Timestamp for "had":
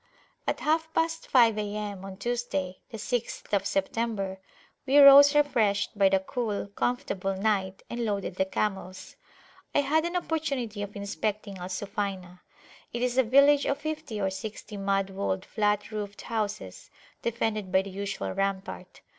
9.81-10.03